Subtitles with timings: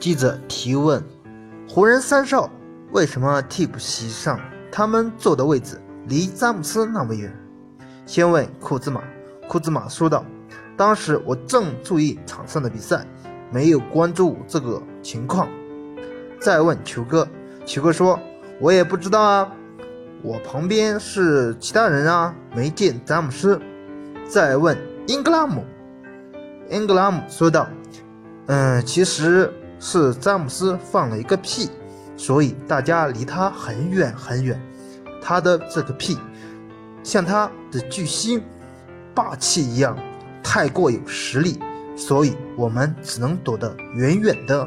[0.00, 1.02] 记者提问：
[1.68, 2.50] 湖人三少
[2.92, 4.40] 为什么替补席上
[4.70, 7.32] 他们坐的位置离詹姆斯那么远？
[8.06, 9.02] 先问库兹马，
[9.48, 10.24] 库兹马说道
[10.76, 13.06] ：“当时我正注意场上的比赛，
[13.50, 15.48] 没有关注这个情况。”
[16.40, 17.28] 再问球哥，
[17.66, 18.18] 球哥说
[18.60, 19.52] ：“我也不知道啊，
[20.22, 23.60] 我旁边是其他人啊，没见詹姆斯。”
[24.30, 25.64] 再问英格拉姆，
[26.70, 27.68] 英格拉姆说道
[28.48, 31.68] ：“嗯，其实是詹姆斯放了一个屁，
[32.16, 34.60] 所以大家离他很远很远。
[35.22, 36.16] 他的这个屁，
[37.02, 38.42] 像他的巨星
[39.14, 39.96] 霸气一样，
[40.42, 41.58] 太过有实力，
[41.94, 44.66] 所以我们只能躲得远远的。”